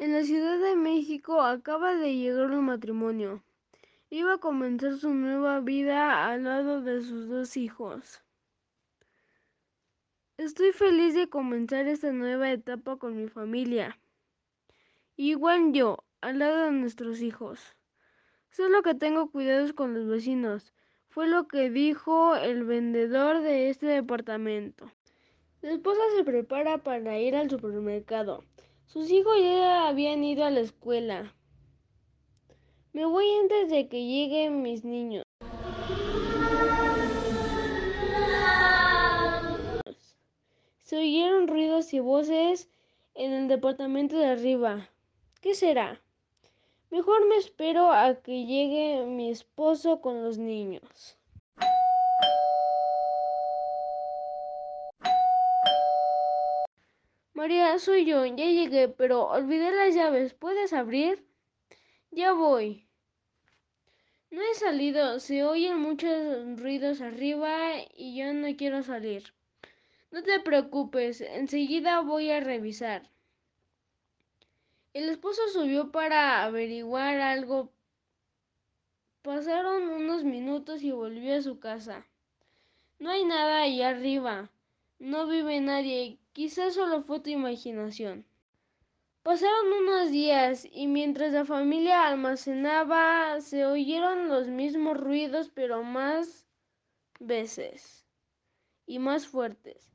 En 0.00 0.14
la 0.14 0.24
Ciudad 0.24 0.58
de 0.58 0.76
México 0.76 1.42
acaba 1.42 1.94
de 1.94 2.16
llegar 2.16 2.52
un 2.52 2.64
matrimonio. 2.64 3.44
Iba 4.08 4.36
a 4.36 4.38
comenzar 4.38 4.96
su 4.96 5.12
nueva 5.12 5.60
vida 5.60 6.26
al 6.26 6.44
lado 6.44 6.80
de 6.80 7.02
sus 7.02 7.28
dos 7.28 7.58
hijos. 7.58 8.22
Estoy 10.38 10.72
feliz 10.72 11.14
de 11.14 11.28
comenzar 11.28 11.86
esta 11.86 12.12
nueva 12.12 12.50
etapa 12.50 12.96
con 12.96 13.14
mi 13.14 13.28
familia. 13.28 14.00
Igual 15.16 15.74
yo, 15.74 16.02
al 16.22 16.38
lado 16.38 16.64
de 16.64 16.70
nuestros 16.70 17.20
hijos. 17.20 17.76
Solo 18.48 18.82
que 18.82 18.94
tengo 18.94 19.30
cuidados 19.30 19.74
con 19.74 19.92
los 19.92 20.08
vecinos. 20.08 20.72
Fue 21.10 21.28
lo 21.28 21.46
que 21.46 21.68
dijo 21.68 22.36
el 22.36 22.64
vendedor 22.64 23.42
de 23.42 23.68
este 23.68 23.84
departamento. 23.84 24.90
La 25.60 25.72
esposa 25.72 26.00
se 26.16 26.24
prepara 26.24 26.78
para 26.78 27.18
ir 27.18 27.36
al 27.36 27.50
supermercado. 27.50 28.44
Sus 28.92 29.08
hijos 29.08 29.36
ya 29.40 29.86
habían 29.86 30.24
ido 30.24 30.44
a 30.44 30.50
la 30.50 30.58
escuela. 30.58 31.32
Me 32.92 33.04
voy 33.06 33.24
antes 33.40 33.70
de 33.70 33.88
que 33.88 34.04
lleguen 34.04 34.62
mis 34.62 34.84
niños. 34.84 35.22
Se 40.82 40.96
oyeron 40.96 41.46
ruidos 41.46 41.94
y 41.94 42.00
voces 42.00 42.68
en 43.14 43.32
el 43.32 43.46
departamento 43.46 44.18
de 44.18 44.26
arriba. 44.26 44.88
¿Qué 45.40 45.54
será? 45.54 46.00
Mejor 46.90 47.28
me 47.28 47.36
espero 47.36 47.92
a 47.92 48.16
que 48.16 48.44
llegue 48.44 49.06
mi 49.06 49.30
esposo 49.30 50.00
con 50.00 50.24
los 50.24 50.36
niños. 50.36 51.16
María, 57.40 57.78
soy 57.78 58.04
yo, 58.04 58.26
ya 58.26 58.44
llegué, 58.44 58.88
pero 58.88 59.26
olvidé 59.28 59.70
las 59.70 59.94
llaves. 59.94 60.34
¿Puedes 60.34 60.74
abrir? 60.74 61.24
Ya 62.10 62.34
voy. 62.34 62.86
No 64.30 64.42
he 64.42 64.54
salido, 64.56 65.18
se 65.20 65.42
oyen 65.44 65.78
muchos 65.78 66.60
ruidos 66.60 67.00
arriba 67.00 67.78
y 67.96 68.14
yo 68.14 68.34
no 68.34 68.54
quiero 68.58 68.82
salir. 68.82 69.32
No 70.10 70.22
te 70.22 70.38
preocupes, 70.40 71.22
enseguida 71.22 72.02
voy 72.02 72.30
a 72.30 72.40
revisar. 72.40 73.08
El 74.92 75.08
esposo 75.08 75.40
subió 75.48 75.90
para 75.90 76.44
averiguar 76.44 77.22
algo. 77.22 77.72
Pasaron 79.22 79.88
unos 79.88 80.24
minutos 80.24 80.82
y 80.82 80.90
volvió 80.90 81.34
a 81.36 81.40
su 81.40 81.58
casa. 81.58 82.06
No 82.98 83.08
hay 83.08 83.24
nada 83.24 83.62
allá 83.62 83.88
arriba. 83.88 84.50
No 84.98 85.26
vive 85.26 85.58
nadie. 85.62 86.19
Quizás 86.32 86.74
solo 86.74 87.02
fue 87.02 87.20
tu 87.20 87.30
imaginación. 87.30 88.24
Pasaron 89.22 89.72
unos 89.82 90.10
días 90.10 90.66
y 90.70 90.86
mientras 90.86 91.32
la 91.32 91.44
familia 91.44 92.06
almacenaba 92.06 93.40
se 93.40 93.66
oyeron 93.66 94.28
los 94.28 94.48
mismos 94.48 94.96
ruidos 94.96 95.50
pero 95.52 95.82
más 95.82 96.46
veces 97.18 98.06
y 98.86 98.98
más 98.98 99.26
fuertes. 99.26 99.90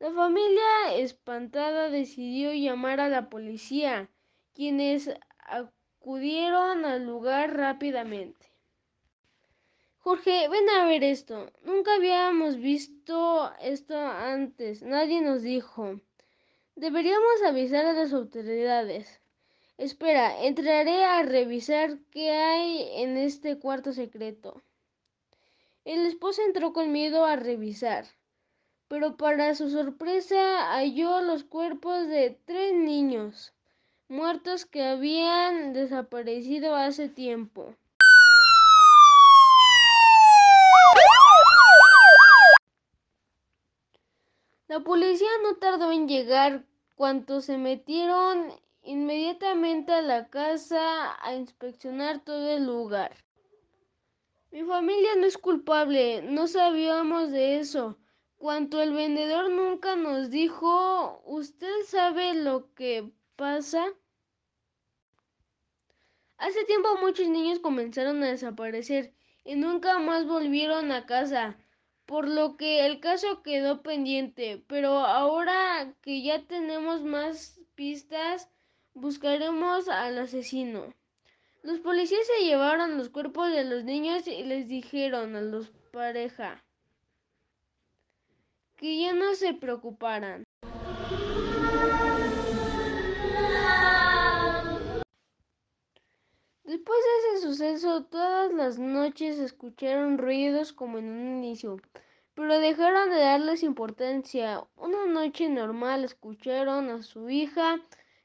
La 0.00 0.12
familia 0.12 0.94
espantada 0.94 1.88
decidió 1.90 2.52
llamar 2.52 3.00
a 3.00 3.08
la 3.08 3.30
policía, 3.30 4.10
quienes 4.54 5.10
acudieron 5.38 6.84
al 6.84 7.04
lugar 7.06 7.56
rápidamente. 7.56 8.52
Jorge, 10.08 10.48
ven 10.48 10.66
a 10.70 10.86
ver 10.86 11.04
esto. 11.04 11.52
Nunca 11.64 11.96
habíamos 11.96 12.56
visto 12.56 13.52
esto 13.60 13.94
antes. 13.94 14.80
Nadie 14.80 15.20
nos 15.20 15.42
dijo. 15.42 16.00
Deberíamos 16.76 17.42
avisar 17.44 17.84
a 17.84 17.92
las 17.92 18.14
autoridades. 18.14 19.20
Espera, 19.76 20.46
entraré 20.46 21.04
a 21.04 21.22
revisar 21.24 21.98
qué 22.10 22.30
hay 22.30 23.02
en 23.02 23.18
este 23.18 23.58
cuarto 23.58 23.92
secreto. 23.92 24.62
El 25.84 26.06
esposo 26.06 26.40
entró 26.40 26.72
con 26.72 26.90
miedo 26.90 27.26
a 27.26 27.36
revisar, 27.36 28.06
pero 28.88 29.18
para 29.18 29.54
su 29.54 29.68
sorpresa 29.68 30.72
halló 30.72 31.20
los 31.20 31.44
cuerpos 31.44 32.08
de 32.08 32.34
tres 32.46 32.72
niños 32.72 33.52
muertos 34.08 34.64
que 34.64 34.84
habían 34.84 35.74
desaparecido 35.74 36.76
hace 36.76 37.10
tiempo. 37.10 37.74
La 44.78 44.84
policía 44.84 45.28
no 45.42 45.56
tardó 45.56 45.90
en 45.90 46.06
llegar. 46.06 46.64
Cuando 46.94 47.40
se 47.40 47.58
metieron 47.58 48.52
inmediatamente 48.82 49.92
a 49.92 50.02
la 50.02 50.28
casa 50.28 51.18
a 51.20 51.34
inspeccionar 51.34 52.20
todo 52.20 52.48
el 52.48 52.64
lugar. 52.64 53.16
Mi 54.52 54.62
familia 54.62 55.16
no 55.16 55.26
es 55.26 55.36
culpable, 55.36 56.22
no 56.22 56.46
sabíamos 56.46 57.32
de 57.32 57.58
eso. 57.58 57.98
Cuanto 58.36 58.80
el 58.80 58.92
vendedor 58.92 59.50
nunca 59.50 59.96
nos 59.96 60.30
dijo, 60.30 61.22
¿usted 61.24 61.82
sabe 61.84 62.34
lo 62.34 62.72
que 62.74 63.10
pasa? 63.34 63.84
Hace 66.36 66.64
tiempo 66.66 66.88
muchos 67.00 67.28
niños 67.28 67.58
comenzaron 67.58 68.22
a 68.22 68.28
desaparecer 68.28 69.12
y 69.42 69.56
nunca 69.56 69.98
más 69.98 70.24
volvieron 70.24 70.92
a 70.92 71.04
casa 71.04 71.58
por 72.08 72.26
lo 72.26 72.56
que 72.56 72.86
el 72.86 73.00
caso 73.00 73.42
quedó 73.42 73.82
pendiente, 73.82 74.64
pero 74.66 75.00
ahora 75.00 75.92
que 76.00 76.22
ya 76.22 76.42
tenemos 76.42 77.02
más 77.02 77.60
pistas, 77.74 78.48
buscaremos 78.94 79.90
al 79.90 80.16
asesino. 80.16 80.94
Los 81.62 81.80
policías 81.80 82.26
se 82.26 82.46
llevaron 82.46 82.96
los 82.96 83.10
cuerpos 83.10 83.52
de 83.52 83.64
los 83.64 83.84
niños 83.84 84.26
y 84.26 84.42
les 84.42 84.68
dijeron 84.68 85.36
a 85.36 85.42
los 85.42 85.68
pareja 85.92 86.64
que 88.76 88.98
ya 88.98 89.12
no 89.12 89.34
se 89.34 89.52
preocuparan. 89.52 90.44
Suceso, 97.48 98.04
todas 98.04 98.52
las 98.52 98.78
noches 98.78 99.38
escucharon 99.38 100.18
ruidos 100.18 100.74
como 100.74 100.98
en 100.98 101.08
un 101.08 101.38
inicio, 101.38 101.78
pero 102.34 102.58
dejaron 102.58 103.08
de 103.08 103.20
darles 103.20 103.62
importancia. 103.62 104.66
Una 104.76 105.06
noche 105.06 105.48
normal 105.48 106.04
escucharon 106.04 106.90
a 106.90 107.02
su 107.02 107.30
hija 107.30 107.80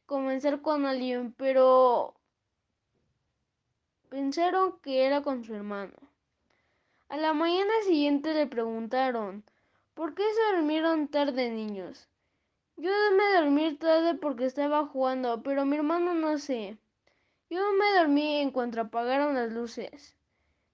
comenzar 0.06 0.62
con 0.62 0.86
alguien, 0.86 1.32
pero 1.38 2.16
pensaron 4.10 4.78
que 4.82 5.06
era 5.06 5.22
con 5.22 5.46
su 5.46 5.56
hermano. 5.56 5.96
A 7.08 7.16
la 7.16 7.32
mañana 7.32 7.72
siguiente 7.86 8.34
le 8.34 8.46
preguntaron, 8.46 9.46
¿por 9.94 10.16
qué 10.16 10.24
se 10.34 10.58
durmieron 10.58 11.08
tarde, 11.08 11.50
niños? 11.50 12.10
Yo 12.76 12.92
me 13.16 13.40
dormí 13.40 13.74
tarde 13.76 14.16
porque 14.16 14.48
estaba 14.48 14.86
jugando, 14.86 15.42
pero 15.44 15.64
mi 15.64 15.78
hermano 15.78 16.14
no 16.14 16.38
sé. 16.40 16.78
Yo 17.50 17.74
me 17.74 18.00
dormí 18.00 18.38
en 18.38 18.52
cuanto 18.52 18.82
apagaron 18.82 19.36
las 19.36 19.52
luces. 19.52 20.16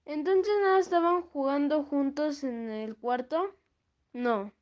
Entonces 0.04 0.54
no 0.62 0.76
estaban 0.78 1.22
jugando 1.22 1.84
juntos 1.84 2.42
en 2.42 2.70
el 2.70 2.96
cuarto. 2.96 3.54
No. 4.12 4.52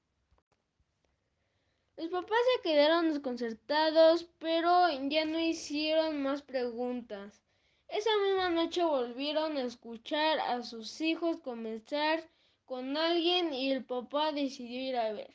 Los 1.97 2.09
papás 2.11 2.39
se 2.55 2.63
quedaron 2.63 3.09
desconcertados, 3.09 4.29
pero 4.39 4.89
ya 5.09 5.25
no 5.25 5.41
hicieron 5.41 6.23
más 6.23 6.43
preguntas. 6.43 7.43
Esa 7.89 8.11
misma 8.25 8.51
noche 8.51 8.85
volvieron 8.85 9.57
a 9.57 9.63
escuchar 9.63 10.39
a 10.41 10.63
sus 10.63 11.01
hijos 11.01 11.39
comenzar 11.39 12.23
con 12.67 12.97
alguien 12.97 13.55
y 13.55 13.73
el 13.73 13.85
papá 13.85 14.31
decidió 14.33 14.81
ir 14.81 14.97
a 14.97 15.13
ver. 15.13 15.35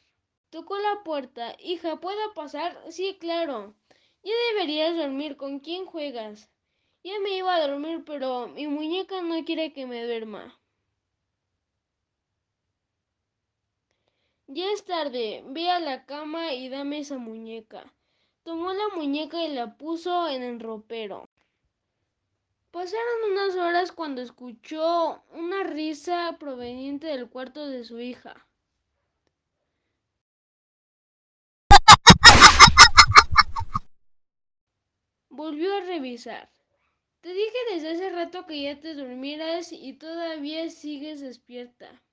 Tocó 0.52 0.78
la 0.78 1.04
puerta. 1.04 1.56
Hija, 1.60 2.00
¿puedo 2.00 2.34
pasar? 2.36 2.80
Sí, 2.92 3.18
claro. 3.20 3.74
Ya 4.22 4.34
deberías 4.54 4.96
dormir. 4.96 5.36
¿Con 5.36 5.60
quién 5.60 5.86
juegas? 5.88 6.53
Ya 7.04 7.20
me 7.20 7.36
iba 7.36 7.54
a 7.54 7.68
dormir, 7.68 8.04
pero 8.06 8.48
mi 8.48 8.68
muñeca 8.68 9.22
no 9.22 9.44
quiere 9.44 9.74
que 9.74 9.86
me 9.86 10.06
duerma. 10.06 10.58
Ya 14.48 14.72
es 14.72 14.86
tarde, 14.86 15.44
ve 15.48 15.70
a 15.70 15.80
la 15.80 16.06
cama 16.06 16.54
y 16.54 16.70
dame 16.70 17.00
esa 17.00 17.18
muñeca. 17.18 17.92
Tomó 18.44 18.72
la 18.72 18.88
muñeca 18.96 19.44
y 19.44 19.50
la 19.54 19.76
puso 19.78 20.30
en 20.30 20.44
el 20.44 20.60
ropero. 20.62 21.30
Pasaron 22.72 23.32
unas 23.32 23.56
horas 23.56 23.92
cuando 23.92 24.22
escuchó 24.22 25.22
una 25.32 25.64
risa 25.64 26.38
proveniente 26.40 27.08
del 27.08 27.30
cuarto 27.30 27.68
de 27.68 27.84
su 27.84 28.00
hija. 28.00 28.48
Volvió 35.30 35.76
a 35.76 35.82
revisar. 35.82 36.50
Te 37.24 37.34
dije 37.34 37.58
desde 37.72 37.92
hace 37.92 38.10
rato 38.10 38.46
que 38.46 38.62
ya 38.62 38.82
te 38.82 38.96
durmieras 38.96 39.72
y 39.72 39.94
todavía 39.94 40.70
sigues 40.70 41.22
despierta. 41.22 42.04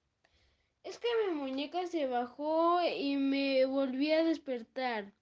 Es 0.84 1.00
que 1.00 1.08
mi 1.26 1.34
muñeca 1.34 1.84
se 1.88 2.06
bajó 2.06 2.80
y 2.84 3.16
me 3.16 3.64
volví 3.64 4.12
a 4.12 4.22
despertar. 4.22 5.12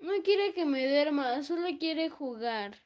No 0.00 0.12
quiere 0.22 0.52
que 0.52 0.66
me 0.66 0.86
duerma, 0.86 1.42
solo 1.44 1.66
quiere 1.78 2.10
jugar. 2.10 2.76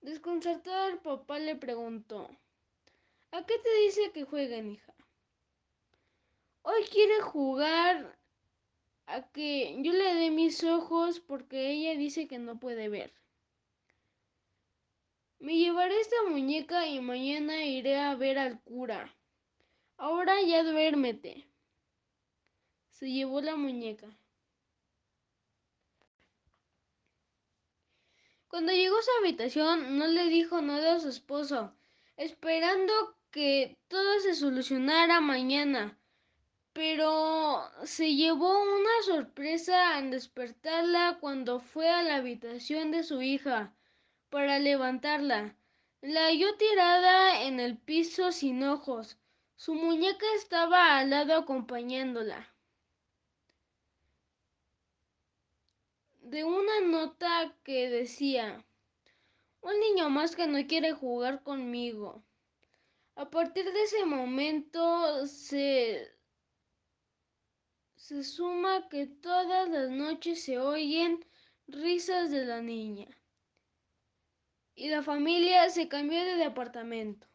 Desconcertado 0.00 0.88
el 0.88 0.98
papá 0.98 1.38
le 1.38 1.54
preguntó, 1.54 2.28
¿a 3.30 3.46
qué 3.46 3.56
te 3.58 3.74
dice 3.84 4.10
que 4.10 4.24
jueguen, 4.24 4.72
hija? 4.72 4.92
Hoy 6.62 6.82
quiere 6.90 7.20
jugar 7.20 8.21
a 9.06 9.22
que 9.30 9.76
yo 9.82 9.92
le 9.92 10.14
dé 10.14 10.30
mis 10.30 10.64
ojos 10.64 11.20
porque 11.20 11.70
ella 11.70 11.98
dice 11.98 12.28
que 12.28 12.38
no 12.38 12.58
puede 12.58 12.88
ver. 12.88 13.12
Me 15.38 15.56
llevaré 15.56 15.98
esta 16.00 16.16
muñeca 16.28 16.86
y 16.86 17.00
mañana 17.00 17.64
iré 17.64 17.98
a 17.98 18.14
ver 18.14 18.38
al 18.38 18.60
cura. 18.60 19.12
Ahora 19.96 20.40
ya 20.42 20.62
duérmete. 20.62 21.48
Se 22.90 23.10
llevó 23.10 23.40
la 23.40 23.56
muñeca. 23.56 24.08
Cuando 28.46 28.72
llegó 28.72 28.98
a 28.98 29.02
su 29.02 29.10
habitación 29.20 29.98
no 29.98 30.06
le 30.06 30.28
dijo 30.28 30.60
nada 30.60 30.96
a 30.96 31.00
su 31.00 31.08
esposo, 31.08 31.74
esperando 32.16 32.92
que 33.30 33.78
todo 33.88 34.20
se 34.20 34.34
solucionara 34.34 35.20
mañana. 35.20 35.98
Pero 36.72 37.70
se 37.84 38.14
llevó 38.14 38.62
una 38.62 39.02
sorpresa 39.04 39.96
al 39.96 40.10
despertarla 40.10 41.18
cuando 41.20 41.60
fue 41.60 41.90
a 41.90 42.02
la 42.02 42.16
habitación 42.16 42.90
de 42.90 43.02
su 43.02 43.20
hija 43.20 43.74
para 44.30 44.58
levantarla. 44.58 45.54
La 46.00 46.24
halló 46.26 46.56
tirada 46.56 47.42
en 47.42 47.60
el 47.60 47.76
piso 47.76 48.32
sin 48.32 48.64
ojos. 48.64 49.18
Su 49.56 49.74
muñeca 49.74 50.26
estaba 50.34 50.98
al 50.98 51.10
lado 51.10 51.36
acompañándola. 51.36 52.48
De 56.22 56.44
una 56.44 56.80
nota 56.80 57.54
que 57.62 57.90
decía, 57.90 58.64
un 59.60 59.78
niño 59.78 60.08
más 60.08 60.34
que 60.34 60.46
no 60.46 60.66
quiere 60.66 60.92
jugar 60.92 61.42
conmigo. 61.42 62.24
A 63.14 63.28
partir 63.28 63.70
de 63.70 63.82
ese 63.82 64.04
momento 64.06 65.26
se, 65.26 66.10
se 68.02 68.24
suma 68.24 68.88
que 68.88 69.06
todas 69.06 69.68
las 69.68 69.88
noches 69.88 70.42
se 70.42 70.58
oyen 70.58 71.24
risas 71.68 72.32
de 72.32 72.44
la 72.44 72.60
niña 72.60 73.06
y 74.74 74.88
la 74.88 75.04
familia 75.04 75.70
se 75.70 75.86
cambió 75.88 76.18
de 76.24 76.34
departamento. 76.34 77.28